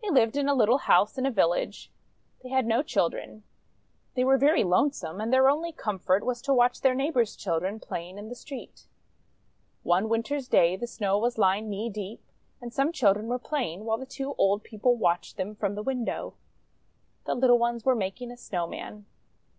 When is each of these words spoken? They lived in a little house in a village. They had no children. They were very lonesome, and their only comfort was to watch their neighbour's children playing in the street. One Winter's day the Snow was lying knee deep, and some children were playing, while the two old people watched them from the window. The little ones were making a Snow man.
They 0.00 0.08
lived 0.08 0.38
in 0.38 0.48
a 0.48 0.54
little 0.54 0.78
house 0.78 1.18
in 1.18 1.26
a 1.26 1.30
village. 1.30 1.90
They 2.42 2.48
had 2.48 2.64
no 2.64 2.82
children. 2.82 3.42
They 4.14 4.24
were 4.24 4.38
very 4.38 4.64
lonesome, 4.64 5.20
and 5.20 5.30
their 5.30 5.50
only 5.50 5.70
comfort 5.70 6.24
was 6.24 6.40
to 6.40 6.54
watch 6.54 6.80
their 6.80 6.94
neighbour's 6.94 7.36
children 7.36 7.78
playing 7.78 8.16
in 8.16 8.30
the 8.30 8.34
street. 8.34 8.86
One 9.82 10.08
Winter's 10.08 10.48
day 10.48 10.76
the 10.76 10.86
Snow 10.86 11.18
was 11.18 11.36
lying 11.36 11.68
knee 11.68 11.90
deep, 11.90 12.22
and 12.62 12.72
some 12.72 12.90
children 12.90 13.26
were 13.26 13.38
playing, 13.38 13.84
while 13.84 13.98
the 13.98 14.06
two 14.06 14.32
old 14.38 14.64
people 14.64 14.96
watched 14.96 15.36
them 15.36 15.54
from 15.54 15.74
the 15.74 15.82
window. 15.82 16.32
The 17.26 17.34
little 17.34 17.58
ones 17.58 17.84
were 17.84 17.94
making 17.94 18.30
a 18.30 18.38
Snow 18.38 18.66
man. 18.66 19.04